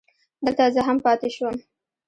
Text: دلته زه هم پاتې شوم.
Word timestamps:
دلته 0.45 0.63
زه 0.75 0.81
هم 0.87 0.97
پاتې 1.05 1.29
شوم. 1.35 1.55